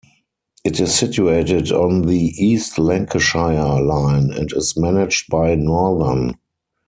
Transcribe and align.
It 0.63 0.79
is 0.79 0.95
situated 0.95 1.71
on 1.71 2.07
the 2.07 2.17
East 2.35 2.79
Lancashire 2.79 3.79
Line 3.83 4.31
and 4.31 4.51
is 4.51 4.75
managed 4.75 5.29
by 5.29 5.53
Northern. 5.53 6.33